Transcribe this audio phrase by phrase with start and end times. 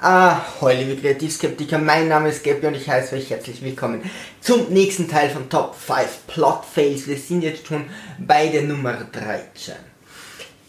[0.00, 4.08] Ah, hallo liebe Kreativskeptiker, mein Name ist Gabi und ich heiße euch herzlich willkommen
[4.40, 7.08] zum nächsten Teil von Top 5 Plot Fails.
[7.08, 7.84] Wir sind jetzt schon
[8.16, 9.74] bei der Nummer 13.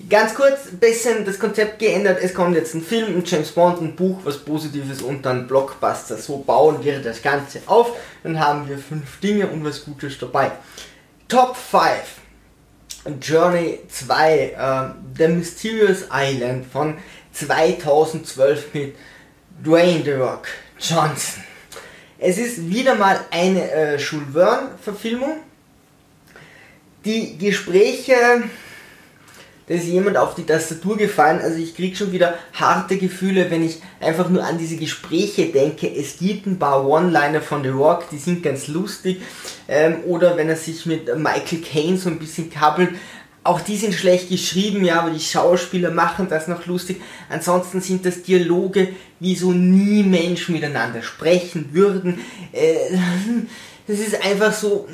[0.10, 2.18] Ganz kurz, bisschen das Konzept geändert.
[2.24, 6.18] Es kommt jetzt ein Film, ein James Bond, ein Buch, was Positives und dann Blockbuster.
[6.18, 7.96] So bauen wir das Ganze auf.
[8.24, 10.54] Dann haben wir fünf Dinge und was Gutes dabei.
[11.28, 11.92] Top 5
[13.22, 16.98] Journey 2 äh, The Mysterious Island von
[17.34, 18.96] 2012 mit
[19.64, 20.48] Dwayne The Rock
[20.80, 21.44] Johnson.
[22.18, 25.38] Es ist wieder mal eine äh, Jules Verne-Verfilmung.
[27.04, 28.14] Die Gespräche,
[29.68, 33.66] da ist jemand auf die Tastatur gefallen, also ich kriege schon wieder harte Gefühle, wenn
[33.66, 35.94] ich einfach nur an diese Gespräche denke.
[35.94, 39.22] Es gibt ein paar One-Liner von The Rock, die sind ganz lustig.
[39.68, 42.92] Ähm, oder wenn er sich mit Michael Caine so ein bisschen kappelt,
[43.50, 47.02] auch die sind schlecht geschrieben, ja, aber die Schauspieler machen das noch lustig.
[47.30, 48.90] Ansonsten sind das Dialoge,
[49.20, 52.22] wie so nie Menschen miteinander sprechen würden.
[52.54, 52.76] Äh,
[53.88, 54.88] das ist einfach so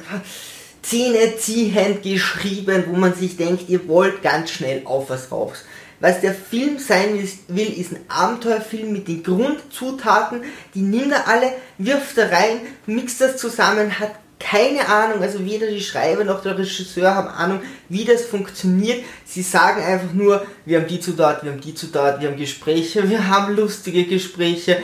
[0.82, 5.66] zähneziehend geschrieben, wo man sich denkt, ihr wollt ganz schnell auf was raus.
[6.00, 11.52] Was der Film sein will, ist ein Abenteuerfilm mit den Grundzutaten, die nimmt er alle,
[11.78, 16.58] wirft er rein, mixt das zusammen, hat keine Ahnung, also weder die Schreiber noch der
[16.58, 19.04] Regisseur haben Ahnung, wie das funktioniert.
[19.26, 22.30] Sie sagen einfach nur, wir haben die zu dort, wir haben die zu dort, wir
[22.30, 24.78] haben Gespräche, wir haben lustige Gespräche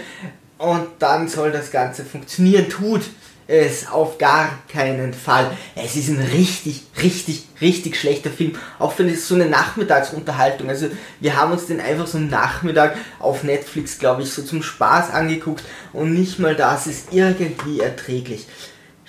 [0.58, 2.70] und dann soll das Ganze funktionieren.
[2.70, 3.02] Tut
[3.48, 5.52] es auf gar keinen Fall.
[5.76, 8.54] Es ist ein richtig, richtig, richtig schlechter Film.
[8.80, 10.70] Auch für so eine Nachmittagsunterhaltung.
[10.70, 10.88] Also
[11.20, 15.12] wir haben uns den einfach so einen Nachmittag auf Netflix, glaube ich, so zum Spaß
[15.12, 18.48] angeguckt und nicht mal das ist irgendwie erträglich.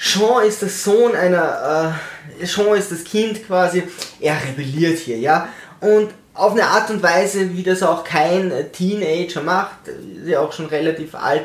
[0.05, 1.95] Sean ist der Sohn einer,
[2.41, 3.85] äh, Sean ist das Kind quasi,
[4.21, 5.49] er rebelliert hier, ja.
[5.81, 10.53] Und auf eine Art und Weise, wie das auch kein Teenager macht, ist ja auch
[10.53, 11.45] schon relativ alt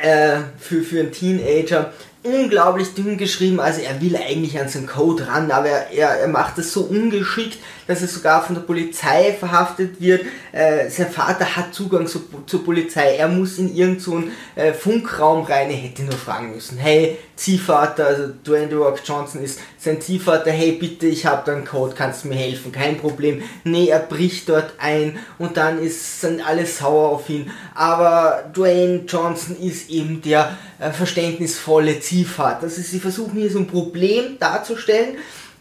[0.00, 1.92] äh, für, für einen Teenager,
[2.26, 6.28] unglaublich dünn geschrieben, also er will eigentlich an seinen Code ran, aber er, er, er
[6.28, 10.22] macht es so ungeschickt, dass er sogar von der Polizei verhaftet wird.
[10.52, 14.22] Äh, sein Vater hat Zugang zu, zur Polizei, er muss in irgendeinen so
[14.60, 19.42] äh, Funkraum rein, er hätte nur fragen müssen, hey, Ziehvater, also Dwayne The Rock Johnson
[19.42, 22.96] ist sein Ziehvater, hey bitte, ich habe da einen Code, kannst du mir helfen, kein
[22.96, 23.42] Problem.
[23.62, 29.02] Nee, er bricht dort ein und dann ist, sind alle sauer auf ihn, aber Dwayne
[29.06, 32.15] Johnson ist eben der äh, verständnisvolle Ziehvater.
[32.24, 35.16] Also sie versuchen hier so ein Problem darzustellen,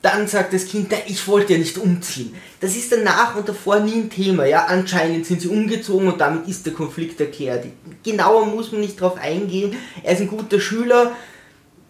[0.06, 2.36] dann sagt das Kind, ich wollte ja nicht umziehen.
[2.60, 4.46] Das ist danach und davor nie ein Thema.
[4.46, 7.66] Ja, anscheinend sind sie umgezogen und damit ist der Konflikt erklärt.
[8.04, 9.76] Genauer muss man nicht drauf eingehen.
[10.04, 11.12] Er ist ein guter Schüler.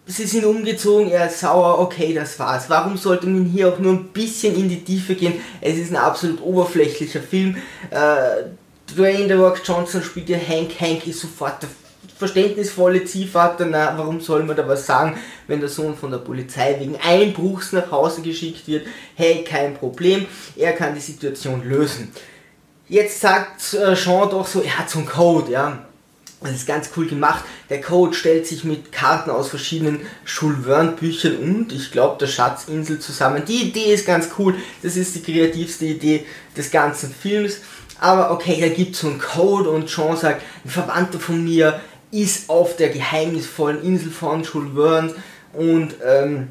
[0.06, 2.70] Sie sind umgezogen, er ist sauer, okay, das war's.
[2.70, 5.34] Warum sollte man hier auch nur ein bisschen in die Tiefe gehen?
[5.60, 7.56] Es ist ein absolut oberflächlicher Film.
[7.90, 8.44] Äh,
[8.96, 10.80] Dwayne The Rock Johnson spielt ja Hank.
[10.80, 11.68] Hank ist sofort der
[12.18, 16.76] verständnisvolle Ziehvater, na, warum soll man da was sagen, wenn der Sohn von der Polizei
[16.78, 18.86] wegen Einbruchs nach Hause geschickt wird?
[19.14, 22.12] Hey, kein Problem, er kann die Situation lösen.
[22.88, 25.86] Jetzt sagt äh, Sean doch so, er hat so einen Code, ja.
[26.40, 27.44] Das ist ganz cool gemacht.
[27.70, 32.26] Der Code stellt sich mit Karten aus verschiedenen Jules Verne Büchern und ich glaube der
[32.26, 33.42] Schatzinsel zusammen.
[33.46, 34.54] Die Idee ist ganz cool.
[34.82, 37.60] Das ist die kreativste Idee des ganzen Films.
[37.98, 41.80] Aber okay, da gibt es so einen Code und Sean sagt, ein Verwandter von mir
[42.10, 45.14] ist auf der geheimnisvollen Insel von Jules Verne
[45.52, 46.48] und ähm,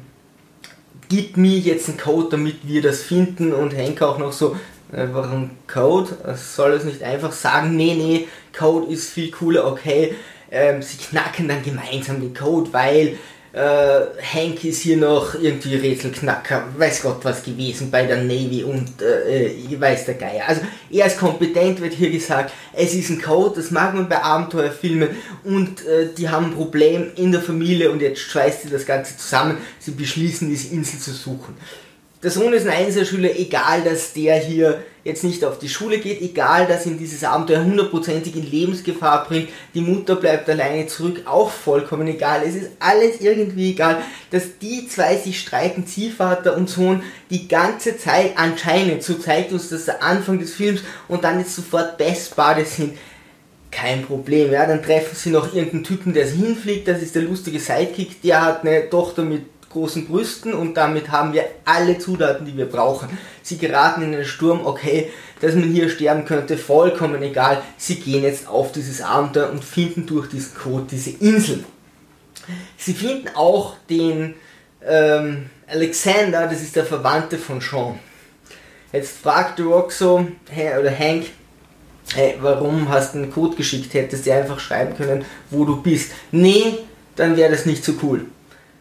[1.08, 4.56] gibt mir jetzt einen Code, damit wir das finden und Henk auch noch so,
[4.92, 6.16] äh, warum Code?
[6.36, 10.14] Soll es nicht einfach sagen, nee, nee, Code ist viel cooler, okay.
[10.50, 13.18] Ähm, sie knacken dann gemeinsam den Code, weil
[13.56, 19.00] äh, Hank ist hier noch irgendwie Rätselknacker, weiß Gott was gewesen bei der Navy und
[19.00, 20.46] äh, äh, weiß der Geier.
[20.46, 24.22] Also er ist kompetent, wird hier gesagt, es ist ein Code, das mag man bei
[24.22, 25.08] Abenteuerfilmen
[25.44, 29.16] und äh, die haben ein Problem in der Familie und jetzt schweißt sie das Ganze
[29.16, 31.56] zusammen, sie beschließen diese Insel zu suchen.
[32.22, 36.20] Der Sohn ist ein Einzelschüler, egal dass der hier jetzt nicht auf die Schule geht,
[36.20, 41.50] egal dass ihn dieses Abenteuer hundertprozentig in Lebensgefahr bringt, die Mutter bleibt alleine zurück, auch
[41.50, 42.42] vollkommen egal.
[42.44, 44.02] Es ist alles irgendwie egal,
[44.32, 49.68] dass die zwei sich streiten, Ziehvater und Sohn, die ganze Zeit anscheinend, so zeigt uns
[49.68, 52.98] das der Anfang des Films und dann jetzt sofort Best Buddies sind.
[53.70, 57.60] Kein Problem, ja, dann treffen sie noch irgendeinen Typen, der hinfliegt, das ist der lustige
[57.60, 62.56] Sidekick, der hat eine Tochter mit großen Brüsten und damit haben wir alle Zutaten, die
[62.56, 63.08] wir brauchen.
[63.42, 65.10] Sie geraten in einen Sturm, okay,
[65.40, 67.62] dass man hier sterben könnte, vollkommen egal.
[67.76, 71.64] Sie gehen jetzt auf dieses Abenteuer und finden durch diesen Code diese Insel.
[72.76, 74.34] Sie finden auch den
[74.86, 77.98] ähm, Alexander, das ist der Verwandte von Sean.
[78.92, 80.26] Jetzt fragt Rock so,
[80.80, 81.26] oder Hank,
[82.14, 83.92] hey, warum hast du einen Code geschickt?
[83.94, 86.12] Hättest du einfach schreiben können, wo du bist.
[86.30, 86.78] Nee,
[87.16, 88.26] dann wäre das nicht so cool.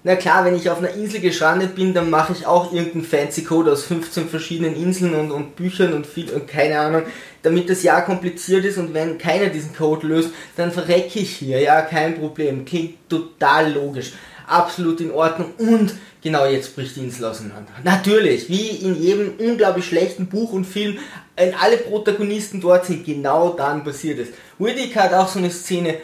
[0.07, 3.43] Na klar, wenn ich auf einer Insel gestrandet bin, dann mache ich auch irgendeinen fancy
[3.43, 7.01] Code aus 15 verschiedenen Inseln und, und Büchern und viel und keine Ahnung,
[7.41, 11.59] damit das ja kompliziert ist und wenn keiner diesen Code löst, dann verrecke ich hier.
[11.59, 12.65] Ja, kein Problem.
[12.65, 14.13] Klingt total logisch.
[14.45, 17.71] Absolut in Ordnung und genau jetzt bricht die Insel auseinander.
[17.83, 20.99] Natürlich, wie in jedem unglaublich schlechten Buch und Film,
[21.35, 24.27] wenn alle Protagonisten dort sind, genau dann passiert es.
[24.59, 25.95] Riddick hat auch so eine Szene,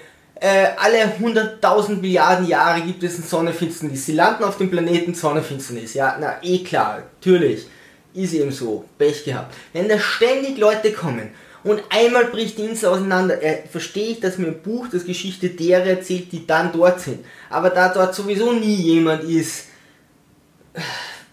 [0.41, 4.07] äh, alle 100.000 Milliarden Jahre gibt es eine Sonnenfinsternis.
[4.07, 5.93] Sie landen auf dem Planeten Sonnenfinsternis.
[5.93, 7.67] Ja, na eh klar, natürlich.
[8.13, 8.83] Ist eben so.
[8.97, 9.53] Pech gehabt.
[9.71, 11.29] Wenn da ständig Leute kommen
[11.63, 15.49] und einmal bricht die Insel auseinander, äh, verstehe ich, dass mir ein Buch das Geschichte
[15.49, 17.23] derer erzählt, die dann dort sind.
[17.51, 19.65] Aber da dort sowieso nie jemand ist,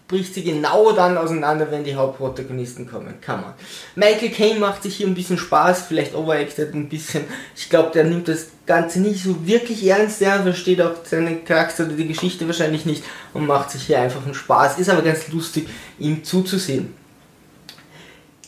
[0.09, 3.21] bricht sie genau dann auseinander, wenn die Hauptprotagonisten kommen.
[3.21, 3.53] Kann man.
[3.95, 7.23] Michael Caine macht sich hier ein bisschen Spaß, vielleicht overacted ein bisschen.
[7.55, 11.85] Ich glaube, der nimmt das Ganze nicht so wirklich ernst, der versteht auch seinen Charakter
[11.85, 13.03] oder die Geschichte wahrscheinlich nicht
[13.33, 14.79] und macht sich hier einfach einen Spaß.
[14.79, 15.69] Ist aber ganz lustig,
[15.99, 16.98] ihm zuzusehen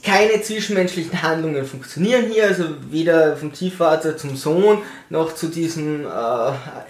[0.03, 6.09] keine zwischenmenschlichen Handlungen funktionieren hier, also weder vom Ziehvater zum Sohn noch zu diesem äh,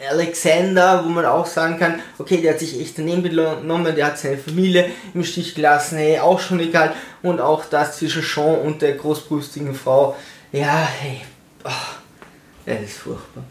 [0.10, 4.18] Alexander, wo man auch sagen kann, okay, der hat sich echt daneben genommen, der hat
[4.18, 6.94] seine Familie im Stich gelassen, hey, auch schon egal.
[7.22, 10.16] Und auch das zwischen Sean und der großbrüstigen Frau,
[10.52, 11.22] ja, hey,
[11.66, 11.69] oh,
[12.66, 13.44] das ist furchtbar.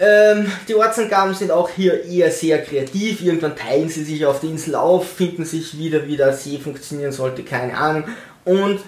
[0.00, 3.20] Ähm, die Ortsangaben sind auch hier eher sehr kreativ.
[3.22, 7.12] Irgendwann teilen sie sich auf der Insel auf, finden sich wieder, wie der See funktionieren
[7.12, 8.04] sollte, keine Ahnung
[8.44, 8.80] und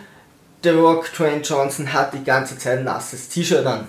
[0.62, 3.86] The Rock Trent Johnson hat die ganze Zeit ein nasses T-Shirt an.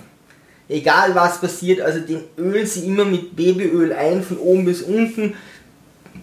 [0.68, 5.34] Egal was passiert, also den ölen sie immer mit Babyöl ein, von oben bis unten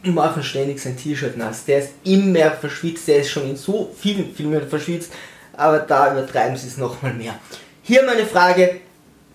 [0.03, 1.65] und machen ständig sein T-Shirt nass.
[1.65, 5.11] Der ist immer verschwitzt, der ist schon in so vielen Filmen verschwitzt,
[5.55, 7.35] aber da übertreiben sie es nochmal mehr.
[7.83, 8.81] Hier meine Frage,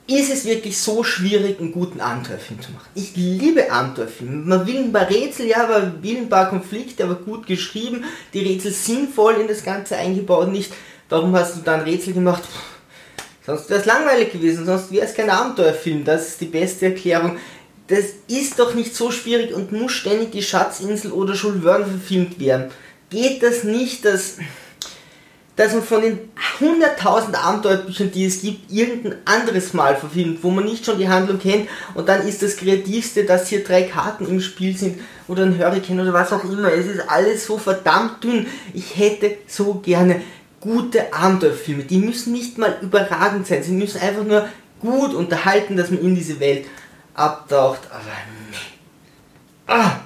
[0.07, 2.89] ist es wirklich so schwierig, einen guten Abenteuerfilm zu machen?
[2.95, 4.45] Ich liebe Abenteuerfilme.
[4.45, 8.41] Man will ein paar Rätsel, ja, man will ein paar Konflikte, aber gut geschrieben, die
[8.41, 10.73] Rätsel sinnvoll in das Ganze eingebaut, nicht,
[11.09, 12.45] warum hast du da ein Rätsel gemacht?
[13.45, 16.05] Sonst wäre es langweilig gewesen, sonst wäre es kein Abenteuerfilm.
[16.05, 17.39] Das ist die beste Erklärung.
[17.87, 22.73] Das ist doch nicht so schwierig und muss ständig die Schatzinsel oder Verne verfilmt werden.
[23.11, 24.39] Geht das nicht, dass
[25.57, 26.19] dass man von den
[26.61, 31.39] 100.000 Abenteuerbüchern, die es gibt, irgendein anderes Mal verfilmt, wo man nicht schon die Handlung
[31.39, 35.59] kennt und dann ist das Kreativste, dass hier drei Karten im Spiel sind oder ein
[35.59, 36.73] Hurricane oder was auch immer.
[36.73, 38.47] Es ist alles so verdammt dünn.
[38.75, 40.21] Ich hätte so gerne
[40.61, 41.85] gute Abenteuerfilme.
[41.85, 43.63] Die müssen nicht mal überragend sein.
[43.63, 44.49] Sie müssen einfach nur
[44.81, 46.67] gut unterhalten, dass man in diese Welt
[47.15, 47.81] abtaucht.
[47.91, 48.05] Aber
[48.51, 48.57] nee.
[49.67, 50.01] Ah!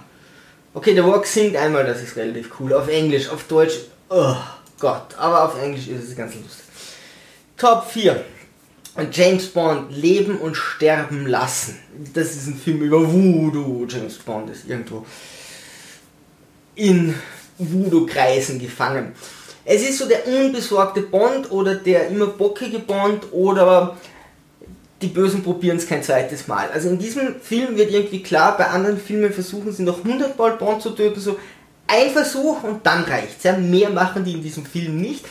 [0.73, 2.73] Okay, der Walk singt einmal, das ist relativ cool.
[2.73, 3.75] Auf Englisch, auf Deutsch.
[4.09, 4.37] Oh.
[4.81, 6.65] Gott, aber auf Englisch ist es ganz lustig.
[7.57, 8.25] Top 4.
[9.13, 11.79] James Bond Leben und Sterben lassen.
[12.15, 13.87] Das ist ein Film über Voodoo.
[13.89, 15.07] James Bond ist irgendwo
[16.75, 17.15] in
[17.59, 19.13] Voodoo-Kreisen gefangen.
[19.65, 23.97] Es ist so der unbesorgte Bond oder der immer bockige Bond oder
[25.03, 26.71] die Bösen probieren es kein zweites Mal.
[26.71, 30.57] Also in diesem Film wird irgendwie klar, bei anderen Filmen versuchen sie noch 100 Mal
[30.57, 31.39] Bond zu töten, so
[31.91, 33.45] ein Versuch und dann reicht's.
[33.45, 33.57] Ja.
[33.57, 35.25] Mehr machen die in diesem Film nicht.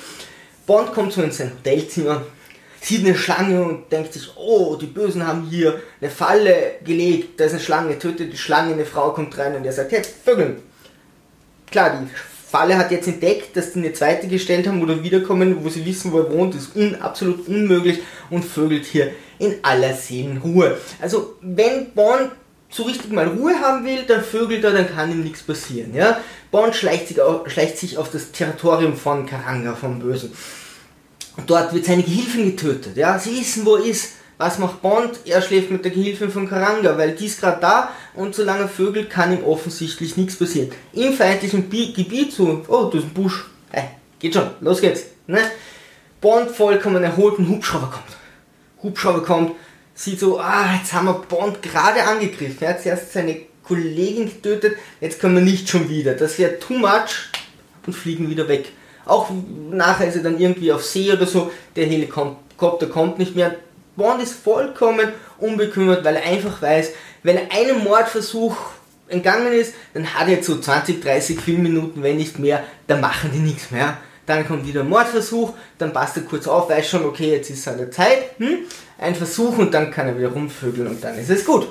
[0.66, 2.22] Bond kommt so in sein Hotelzimmer,
[2.80, 7.46] sieht eine Schlange und denkt sich, oh, die Bösen haben hier eine Falle gelegt, da
[7.46, 10.58] ist eine Schlange, tötet die Schlange, eine Frau kommt rein und er sagt, hey, Vögeln.
[11.72, 12.08] Klar, die
[12.50, 16.12] Falle hat jetzt entdeckt, dass die eine zweite gestellt haben oder wiederkommen, wo sie wissen,
[16.12, 18.00] wo er wohnt, ist un absolut unmöglich
[18.30, 20.78] und vögelt hier in aller Seelenruhe.
[21.02, 22.32] Also, wenn Bond
[22.70, 25.94] so richtig mal Ruhe haben will, dann vögelt er, dann kann ihm nichts passieren.
[25.94, 26.20] Ja?
[26.52, 30.32] Bond schleicht sich, auf, schleicht sich auf das Territorium von Karanga, vom Bösen.
[31.38, 32.96] Und dort wird seine Gehilfin getötet.
[32.96, 33.18] Ja?
[33.18, 34.14] Sie wissen, wo er ist.
[34.38, 35.20] Was macht Bond?
[35.26, 39.06] Er schläft mit der Gehilfin von Karanga, weil die ist gerade da und solange Vögel
[39.06, 40.72] kann ihm offensichtlich nichts passieren.
[40.94, 43.48] Im feindlichen Bi Gebiet so, oh, du ist ein Busch.
[43.70, 45.04] Hey, geht schon, los geht's.
[45.28, 45.40] Ne?
[46.22, 48.18] Bond vollkommen erholt, ein Hubschrauber kommt.
[48.82, 49.52] Hubschrauber kommt,
[50.00, 52.58] sieht so, ah, jetzt haben wir Bond gerade angegriffen.
[52.62, 56.14] Er hat zuerst seine Kollegin getötet, jetzt können wir nicht schon wieder.
[56.14, 57.30] Das wäre too much
[57.86, 58.72] und fliegen wieder weg.
[59.06, 59.30] Auch
[59.70, 63.56] nachher ist er dann irgendwie auf See oder so, der Helikopter kommt nicht mehr.
[63.98, 66.92] Bond ist vollkommen unbekümmert, weil er einfach weiß,
[67.24, 68.56] wenn er einem Mordversuch
[69.10, 73.32] entgangen ist, dann hat er jetzt so 20, 30 Filmminuten, wenn nicht mehr, da machen
[73.34, 73.98] die nichts mehr.
[74.30, 77.64] Dann kommt wieder ein Mordversuch, dann passt er kurz auf, weiß schon, okay, jetzt ist
[77.64, 78.38] seine Zeit.
[78.38, 78.60] Hm?
[79.00, 81.68] ein Versuch und dann kann er wieder rumvögeln und dann ist es gut.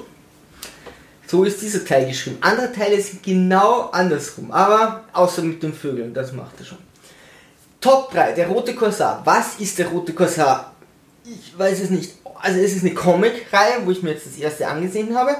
[1.26, 2.38] So ist dieser Teil geschrieben.
[2.40, 6.78] Andere Teile sind genau andersrum, aber außer mit dem Vögeln, das macht er schon.
[7.80, 9.20] Top 3, der rote Korsar.
[9.24, 10.72] Was ist der rote Korsar?
[11.24, 12.14] Ich weiß es nicht.
[12.40, 15.36] Also es ist eine Comic-Reihe, wo ich mir jetzt das erste angesehen habe.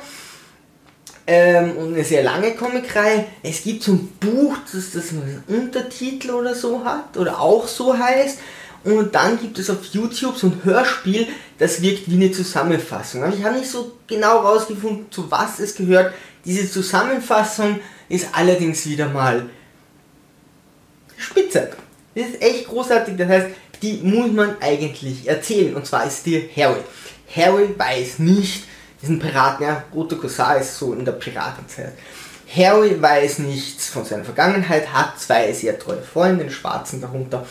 [1.31, 3.27] Ähm, und eine sehr lange Comic-Reihe.
[3.43, 7.97] Es gibt so ein Buch, das, das einen Untertitel oder so hat, oder auch so
[7.97, 8.39] heißt.
[8.85, 11.27] Und dann gibt es auf YouTube so ein Hörspiel,
[11.59, 13.25] das wirkt wie eine Zusammenfassung.
[13.25, 16.15] Aber ich habe nicht so genau rausgefunden, zu was es gehört.
[16.47, 19.51] Diese Zusammenfassung ist allerdings wieder mal
[21.19, 21.73] spitze.
[22.15, 23.19] Das ist echt großartig.
[23.19, 23.47] Das heißt,
[23.83, 25.75] die muss man eigentlich erzählen.
[25.75, 26.81] Und zwar ist dir Harry.
[27.37, 28.65] Harry weiß nicht,
[29.01, 31.93] diesen Piraten, ja, Rote Korsar ist so in der Piratenzeit.
[32.55, 37.47] Harry weiß nichts von seiner Vergangenheit, hat zwei sehr treue Freunde, den Schwarzen darunter.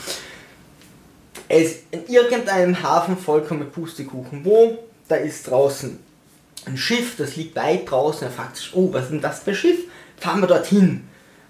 [1.48, 4.44] Er ist in irgendeinem Hafen vollkommen Pustekuchen.
[4.44, 4.78] Wo?
[5.06, 5.98] Da ist draußen
[6.66, 8.26] ein Schiff, das liegt weit draußen.
[8.26, 9.78] Er fragt sich, oh, was ist denn das für ein Schiff?
[10.18, 11.08] Fahren wir dorthin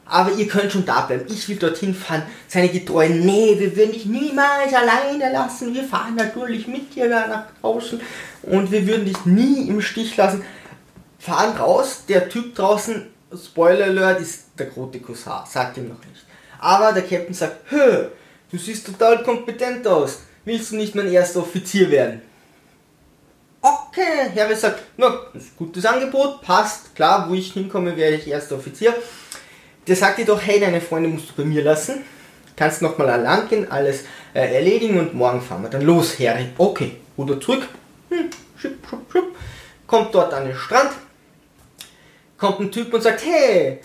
[0.09, 1.27] aber ihr könnt schon da bleiben.
[1.29, 2.23] Ich will dorthin fahren.
[2.49, 5.75] Seine Getreuen, nee, wir würden dich niemals alleine lassen.
[5.75, 8.01] Wir fahren natürlich mit dir da nach draußen
[8.43, 10.43] und wir würden dich nie im Stich lassen.
[11.19, 16.25] Fahren raus, der Typ draußen, Spoiler Alert, ist der Grote Kossar, sagt ihm noch nicht.
[16.59, 18.07] Aber der Captain sagt, hö,
[18.51, 20.21] du siehst total kompetent aus.
[20.45, 22.23] Willst du nicht mein erster Offizier werden?
[23.61, 28.95] Okay, Harry sagt, na, gutes Angebot, passt, klar, wo ich hinkomme, werde ich erster Offizier
[29.89, 32.05] der sagt dir doch, hey, deine Freunde musst du bei mir lassen.
[32.57, 34.05] Kannst nochmal allein gehen, alles
[34.35, 36.49] äh, erledigen und morgen fahren wir dann los, Harry.
[36.59, 37.69] Okay, Ruder zurück.
[38.11, 39.37] Hm, schupp, schupp, schupp.
[39.87, 40.91] Kommt dort an den Strand.
[42.37, 43.81] Kommt ein Typ und sagt, hey,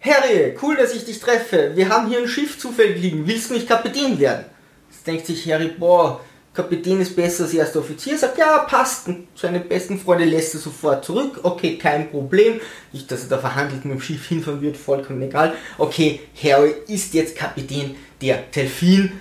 [0.00, 1.72] Harry, cool, dass ich dich treffe.
[1.74, 3.26] Wir haben hier ein Schiff zufällig liegen.
[3.26, 4.44] Willst du nicht Kapitän werden?
[4.90, 6.20] Jetzt denkt sich Harry, boah,
[6.56, 9.08] Kapitän ist besser als erster Offizier, sagt, ja, passt.
[9.08, 11.40] Und seine besten Freunde lässt er sofort zurück.
[11.42, 12.60] Okay, kein Problem.
[12.92, 15.54] Nicht, dass er da verhandelt mit dem Schiff hinfahren wird, vollkommen egal.
[15.76, 19.12] Okay, Harry ist jetzt Kapitän der Delfin.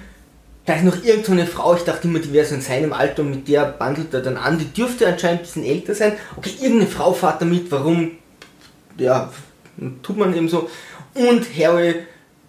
[0.66, 3.22] Da ist noch irgendeine so Frau, ich dachte immer, die wäre so in seinem Alter
[3.22, 4.58] und mit der bandelt er dann an.
[4.58, 6.14] Die dürfte anscheinend ein bisschen älter sein.
[6.38, 8.12] Okay, irgendeine Frau fährt damit, warum?
[8.98, 9.32] Ja,
[10.02, 10.70] tut man eben so.
[11.14, 11.96] Und Harry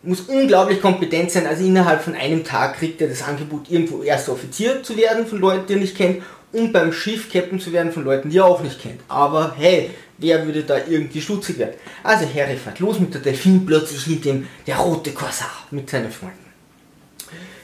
[0.03, 1.47] muss unglaublich kompetent sein.
[1.47, 5.39] Also innerhalb von einem Tag kriegt er das Angebot, irgendwo erster Offizier zu werden von
[5.39, 6.23] Leuten, die er nicht kennt
[6.53, 9.01] und beim Schiff Captain zu werden von Leuten, die er auch nicht kennt.
[9.09, 11.75] Aber hey, wer würde da irgendwie stutzig werden?
[12.03, 16.11] Also Harry fährt los mit der Delfin, plötzlich hinter ihm der rote Korsar mit seinen
[16.11, 16.47] Freunden.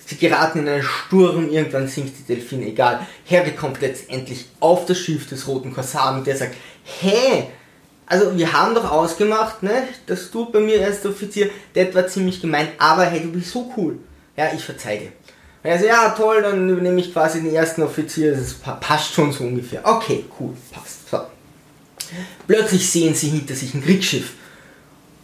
[0.05, 3.07] Sie geraten in einen Sturm, irgendwann sinkt die Delfin, egal.
[3.31, 6.55] Harry kommt letztendlich auf das Schiff des roten Korsar und der sagt,
[7.01, 7.49] hey,
[8.07, 12.41] also wir haben doch ausgemacht, ne, dass du bei mir erster Offizier, das war ziemlich
[12.41, 13.99] gemein, aber hey, du bist so cool.
[14.37, 15.13] Ja, ich verzeih dir.
[15.63, 19.33] Und er sagt, ja toll, dann übernehme ich quasi den ersten Offizier, das passt schon
[19.33, 19.81] so ungefähr.
[19.85, 21.09] Okay, cool, passt.
[21.09, 21.21] So.
[22.47, 24.33] Plötzlich sehen sie hinter sich ein Kriegsschiff.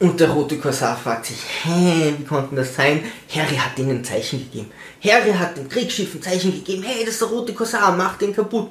[0.01, 3.03] Und der rote Korsar fragt sich, hä, wie konnte das sein?
[3.35, 4.71] Harry hat ihnen ein Zeichen gegeben.
[5.03, 8.35] Harry hat dem Kriegsschiff ein Zeichen gegeben, hey, das ist der rote Korsar, mach den
[8.35, 8.71] kaputt.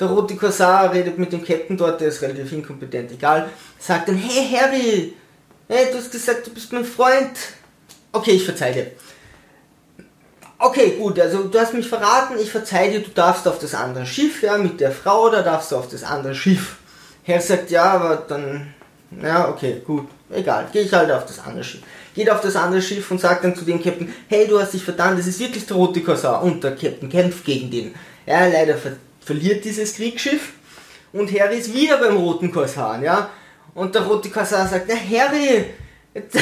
[0.00, 3.50] Der rote Korsar redet mit dem Captain dort, der ist relativ inkompetent, egal.
[3.78, 5.14] Sagt dann, hey Harry,
[5.68, 7.36] hey, du hast gesagt, du bist mein Freund.
[8.10, 8.86] Okay, ich verzeih dir.
[10.58, 14.06] Okay, gut, also du hast mich verraten, ich verzeih dir, du darfst auf das andere
[14.06, 16.76] Schiff, ja, mit der Frau, da darfst du auf das andere Schiff.
[17.26, 18.74] Harry sagt, ja, aber dann,
[19.22, 21.82] ja, okay, gut, egal, gehe ich halt auf das andere Schiff.
[22.14, 24.82] Geht auf das andere Schiff und sagt dann zu dem Captain, hey, du hast dich
[24.82, 26.42] verdammt, das ist wirklich der rote Korsar.
[26.42, 27.94] Und der Captain kämpft gegen den.
[28.26, 28.76] Ja, leider
[29.20, 30.52] verliert dieses Kriegsschiff
[31.12, 33.30] und Harry ist wieder beim roten Korsar, ja.
[33.74, 35.66] Und der rote Korsar sagt, na Harry,
[36.14, 36.38] jetzt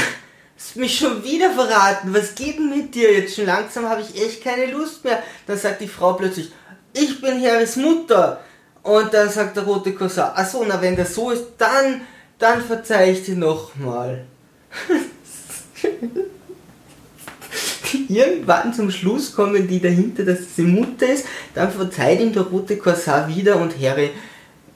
[0.56, 3.12] hast mich schon wieder verraten, was geht denn mit dir?
[3.12, 5.22] Jetzt schon langsam habe ich echt keine Lust mehr.
[5.46, 6.52] Dann sagt die Frau plötzlich,
[6.92, 8.40] ich bin Harrys Mutter.
[8.82, 12.02] Und dann sagt der rote Korsar, achso, na wenn das so ist, dann,
[12.38, 14.24] dann verzeih ich dir nochmal.
[18.08, 21.26] Irgendwann zum Schluss kommen die dahinter, dass es die Mutter ist.
[21.54, 24.10] Dann verzeiht ihm der rote Korsar wieder und Harry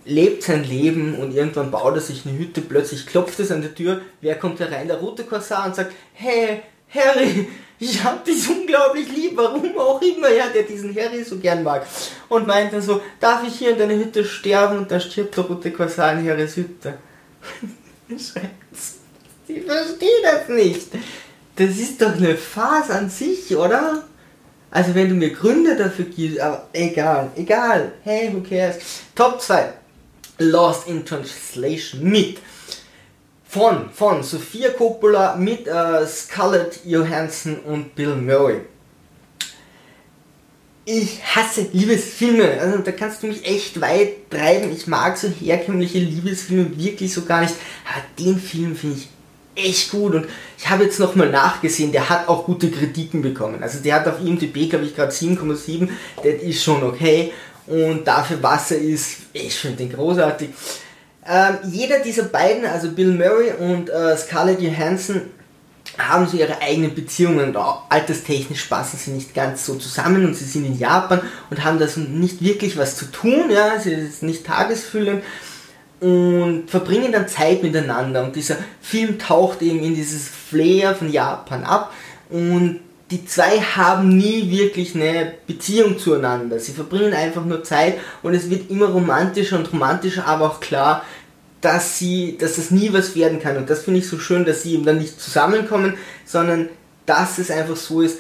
[0.05, 2.61] lebt sein Leben und irgendwann baut er sich eine Hütte.
[2.61, 4.01] Plötzlich klopft es an der Tür.
[4.21, 4.89] Wer kommt herein?
[4.89, 6.63] Der rote Korsar und sagt: Hey,
[6.95, 7.49] Harry,
[7.79, 11.87] ich hab dich unglaublich lieb, warum auch immer, ja, der diesen Harry so gern mag.
[12.29, 14.79] Und meint dann so, darf ich hier in deiner Hütte sterben?
[14.79, 16.95] Und dann stirbt der rote Korsar in Harrys Hütte.
[19.47, 20.89] Sie versteht das nicht.
[21.65, 24.03] Das ist doch eine Phase an sich, oder?
[24.73, 27.93] Also wenn du mir Gründe dafür gibst, aber egal, egal.
[28.03, 28.77] Hey, who cares?
[29.15, 29.73] Top 2.
[30.39, 32.39] Lost in Translation mit
[33.45, 38.63] von, von Sophia Coppola mit äh, Scarlett Johansson und Bill Murray.
[40.85, 44.73] Ich hasse Liebesfilme, also da kannst du mich echt weit treiben.
[44.73, 47.55] Ich mag so herkömmliche Liebesfilme wirklich so gar nicht.
[47.85, 49.09] Aber den Film finde ich
[49.55, 50.15] echt gut.
[50.15, 50.27] Und
[50.59, 53.63] ich habe jetzt nochmal nachgesehen, der hat auch gute Kritiken bekommen.
[53.63, 57.33] Also der hat auf IMDb, glaube ich, gerade 7,7, das ist schon okay.
[57.67, 60.51] Und dafür was er ist, ich finde den großartig.
[61.25, 65.23] Ähm, jeder dieser beiden, also Bill Murray und äh, Scarlett Johansson,
[65.99, 67.49] haben so ihre eigenen Beziehungen.
[67.49, 71.63] Und auch alterstechnisch passen sie nicht ganz so zusammen und sie sind in Japan und
[71.63, 75.23] haben da so nicht wirklich was zu tun, ja, sie ist nicht tagesfüllend
[76.03, 81.63] und verbringen dann Zeit miteinander und dieser Film taucht eben in dieses Flair von Japan
[81.63, 81.93] ab
[82.29, 82.81] und
[83.13, 86.59] die zwei haben nie wirklich eine Beziehung zueinander.
[86.59, 91.05] Sie verbringen einfach nur Zeit und es wird immer romantischer und romantischer, aber auch klar,
[91.61, 93.57] dass sie, dass das nie was werden kann.
[93.57, 95.95] Und das finde ich so schön, dass sie eben dann nicht zusammenkommen,
[96.25, 96.71] sondern
[97.07, 98.19] dass es einfach so ist,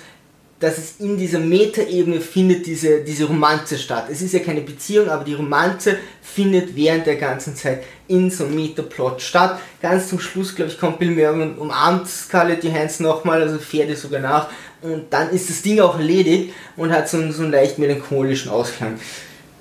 [0.63, 4.07] dass es in dieser Metaebene findet diese, diese Romanze statt.
[4.09, 8.45] Es ist ja keine Beziehung, aber die Romanze findet während der ganzen Zeit in so
[8.45, 9.59] einem Metaplot statt.
[9.81, 13.89] Ganz zum Schluss, glaube ich, kommt Bill Murray und umarmt Scarlett Johansson nochmal, also fährt
[13.89, 14.51] ihr sogar nach.
[14.83, 18.53] Und dann ist das Ding auch erledigt und hat so einen, so einen leicht melancholischen
[18.53, 19.01] Ausklang.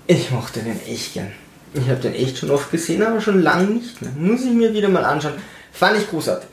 [0.06, 1.32] Ich mochte den echt gern.
[1.74, 4.12] Ich habe den echt schon oft gesehen, aber schon lange nicht mehr.
[4.12, 5.34] Muss ich mir wieder mal anschauen.
[5.72, 6.51] Fand ich großartig.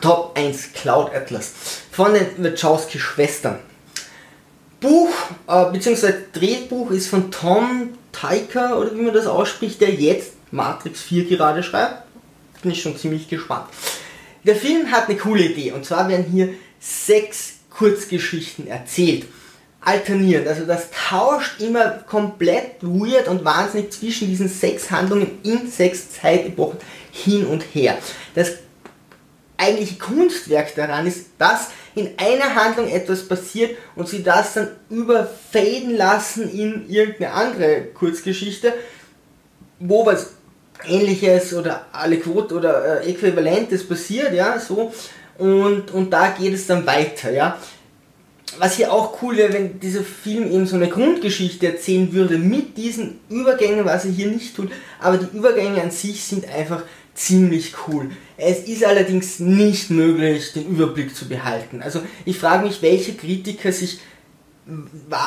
[0.00, 1.52] Top 1 Cloud Atlas
[1.90, 3.58] von den Wachowski-Schwestern.
[4.80, 5.10] Buch
[5.48, 6.12] äh, bzw.
[6.32, 11.62] Drehbuch ist von Tom Teicher oder wie man das ausspricht, der jetzt Matrix 4 gerade
[11.62, 12.02] schreibt.
[12.62, 13.66] Bin ich schon ziemlich gespannt.
[14.44, 16.50] Der Film hat eine coole Idee und zwar werden hier
[16.80, 19.26] sechs Kurzgeschichten erzählt.
[19.80, 26.10] Alternierend, also das tauscht immer komplett weird und wahnsinnig zwischen diesen sechs Handlungen in sechs
[26.10, 26.78] Zeitepochen
[27.12, 27.96] hin und her.
[28.34, 28.52] Das
[29.56, 35.96] eigentliche Kunstwerk daran ist, dass in einer Handlung etwas passiert und sie das dann überfaden
[35.96, 38.74] lassen in irgendeine andere Kurzgeschichte,
[39.80, 40.32] wo was
[40.86, 41.86] ähnliches oder
[42.22, 44.92] Quote oder äh, Äquivalentes passiert, ja, so,
[45.38, 47.58] und, und da geht es dann weiter, ja.
[48.58, 52.76] Was hier auch cool wäre, wenn dieser Film eben so eine Grundgeschichte erzählen würde mit
[52.76, 54.70] diesen Übergängen, was er hier nicht tut,
[55.00, 56.82] aber die Übergänge an sich sind einfach
[57.16, 58.10] ziemlich cool.
[58.36, 61.82] Es ist allerdings nicht möglich, den Überblick zu behalten.
[61.82, 64.00] Also ich frage mich, welche Kritiker sich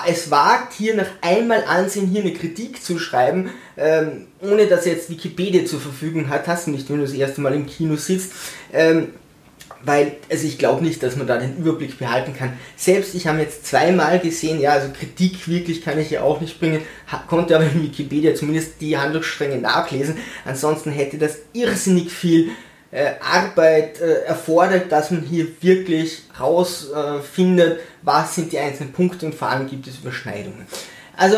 [0.05, 4.93] es wagt, hier nach einmal ansehen, hier eine Kritik zu schreiben, ähm, ohne dass er
[4.93, 7.95] jetzt Wikipedia zur Verfügung hat, hast du nicht, wenn du das erste Mal im Kino
[7.95, 8.33] sitzt.
[8.73, 9.13] Ähm,
[9.83, 12.53] weil, also ich glaube nicht, dass man da den Überblick behalten kann.
[12.75, 16.59] Selbst ich habe jetzt zweimal gesehen, ja, also Kritik wirklich kann ich ja auch nicht
[16.59, 16.81] bringen,
[17.27, 20.17] konnte aber in Wikipedia zumindest die Handlungsstränge nachlesen.
[20.45, 22.49] Ansonsten hätte das irrsinnig viel
[22.91, 29.25] äh, Arbeit äh, erfordert, dass man hier wirklich rausfindet, äh, was sind die einzelnen Punkte
[29.25, 30.65] und vor allem gibt es Überschneidungen.
[31.15, 31.37] Also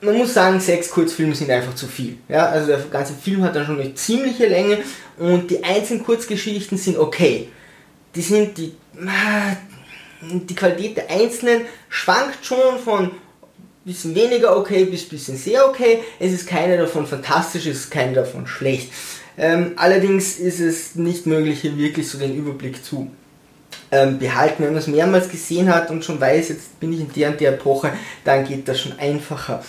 [0.00, 2.18] man muss sagen, sechs Kurzfilme sind einfach zu viel.
[2.28, 4.78] Ja, also der ganze Film hat dann schon eine ziemliche Länge
[5.16, 7.48] und die einzelnen Kurzgeschichten sind okay
[8.14, 8.74] die sind die,
[10.22, 13.10] die Qualität der einzelnen schwankt schon von
[13.84, 16.00] bisschen weniger okay bis bisschen sehr okay.
[16.18, 18.92] Es ist keine davon fantastisch, es ist keine davon schlecht.
[19.36, 23.10] Ähm, allerdings ist es nicht möglich, hier wirklich so den Überblick zu
[23.90, 24.62] ähm, behalten.
[24.62, 27.40] Wenn man es mehrmals gesehen hat und schon weiß, jetzt bin ich in der und
[27.40, 27.92] der Epoche,
[28.24, 29.64] dann geht das schon einfacher.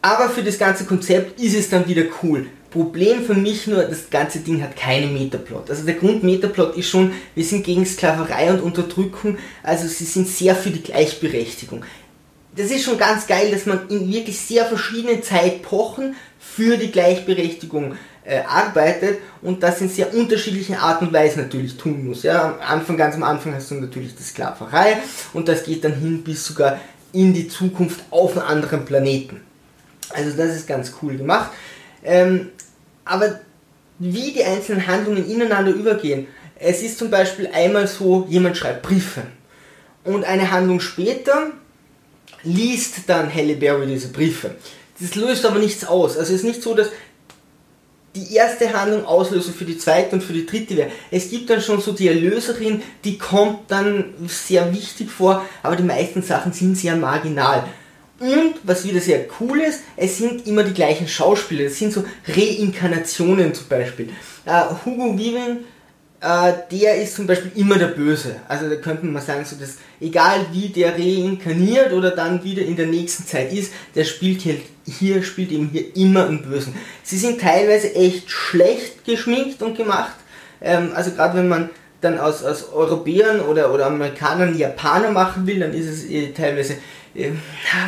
[0.00, 2.46] Aber für das ganze Konzept ist es dann wieder cool.
[2.70, 5.70] Problem für mich nur, das ganze Ding hat keinen Metaplot.
[5.70, 10.54] Also der Grund-Metaplot ist schon, wir sind gegen Sklaverei und Unterdrückung, also sie sind sehr
[10.54, 11.84] für die Gleichberechtigung.
[12.54, 17.94] Das ist schon ganz geil, dass man in wirklich sehr verschiedenen Zeitpochen für die Gleichberechtigung
[18.24, 22.24] äh, arbeitet und das in sehr unterschiedlichen Art und Weise natürlich tun muss.
[22.24, 24.98] Ja, am Anfang, ganz am Anfang hast du natürlich die Sklaverei
[25.32, 26.78] und das geht dann hin bis sogar
[27.12, 29.40] in die Zukunft auf einem anderen Planeten.
[30.10, 31.50] Also das ist ganz cool gemacht.
[32.04, 32.50] Ähm,
[33.08, 33.40] aber
[33.98, 36.28] wie die einzelnen Handlungen ineinander übergehen.
[36.56, 39.22] Es ist zum Beispiel einmal so, jemand schreibt Briefe
[40.04, 41.52] und eine Handlung später
[42.42, 44.52] liest dann Halle Berry diese Briefe.
[45.00, 46.16] Das löst aber nichts aus.
[46.16, 46.88] Also es ist nicht so, dass
[48.14, 50.90] die erste Handlung Auslöser für die zweite und für die dritte wäre.
[51.10, 55.82] Es gibt dann schon so die Erlöserin, die kommt dann sehr wichtig vor, aber die
[55.82, 57.64] meisten Sachen sind sehr marginal.
[58.20, 61.66] Und was wieder sehr cool ist, es sind immer die gleichen Schauspieler.
[61.66, 64.10] Es sind so Reinkarnationen zum Beispiel.
[64.44, 65.58] Uh, Hugo Weaving,
[66.24, 68.36] uh, der ist zum Beispiel immer der Böse.
[68.48, 72.74] Also da könnte man sagen, so dass egal wie der reinkarniert oder dann wieder in
[72.74, 76.74] der nächsten Zeit ist, der spielt hier, hier spielt eben hier immer einen Bösen.
[77.04, 80.14] Sie sind teilweise echt schlecht geschminkt und gemacht.
[80.60, 85.60] Ähm, also gerade wenn man dann aus, aus Europäern oder, oder Amerikanern Japaner machen will,
[85.60, 86.76] dann ist es äh, teilweise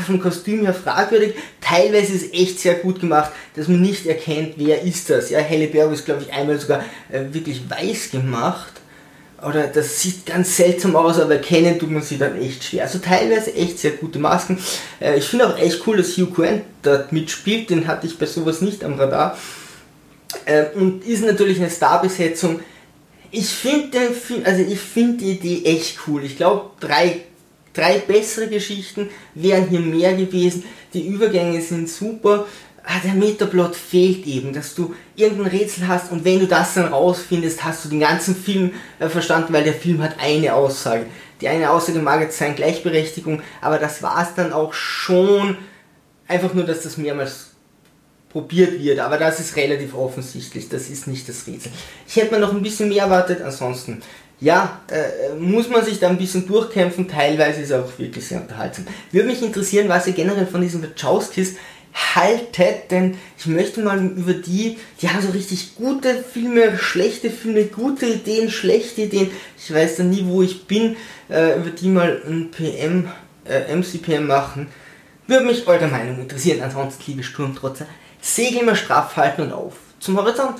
[0.06, 1.34] vom Kostüm her fragwürdig.
[1.60, 5.30] Teilweise ist es echt sehr gut gemacht, dass man nicht erkennt, wer ist das.
[5.30, 8.72] Ja, Halle Berry ist, glaube ich, einmal sogar äh, wirklich weiß gemacht.
[9.42, 12.82] Oder das sieht ganz seltsam aus, aber erkennen tut man sie dann echt schwer.
[12.82, 14.58] Also teilweise echt sehr gute Masken.
[15.00, 17.70] Äh, ich finde auch echt cool, dass Hugh Grant dort mitspielt.
[17.70, 19.38] Den hatte ich bei sowas nicht am Radar.
[20.44, 22.60] Äh, und ist natürlich eine Starbesetzung.
[23.30, 23.98] Ich finde
[24.44, 26.24] also ich finde die Idee echt cool.
[26.24, 27.22] Ich glaube, drei,
[27.72, 30.64] drei bessere Geschichten wären hier mehr gewesen.
[30.92, 32.46] Die Übergänge sind super.
[32.82, 36.86] Ah, der Metaplot fehlt eben, dass du irgendein Rätsel hast und wenn du das dann
[36.86, 41.06] rausfindest, hast du den ganzen Film äh, verstanden, weil der Film hat eine Aussage.
[41.40, 45.58] Die eine Aussage mag jetzt sein Gleichberechtigung, aber das war es dann auch schon.
[46.26, 47.50] Einfach nur, dass das mehrmals
[48.30, 51.72] probiert wird, aber das ist relativ offensichtlich, das ist nicht das Rätsel.
[52.06, 54.00] Ich hätte mir noch ein bisschen mehr erwartet, ansonsten,
[54.40, 58.40] ja, äh, muss man sich da ein bisschen durchkämpfen, teilweise ist er auch wirklich sehr
[58.40, 58.86] unterhaltsam.
[59.12, 61.56] Würde mich interessieren, was ihr generell von diesen Wachowskis
[62.14, 67.64] haltet, denn ich möchte mal über die, die haben so richtig gute Filme, schlechte Filme,
[67.64, 70.96] gute Ideen, schlechte Ideen, ich weiß dann nie, wo ich bin,
[71.28, 73.08] äh, über die mal ein PM,
[73.44, 74.68] äh, MCPM machen.
[75.26, 77.86] Würde mich eure Meinung interessieren, ansonsten liebe Sturmtrotzer,
[78.20, 80.56] Segel immer straff halten und auf zum Horizont.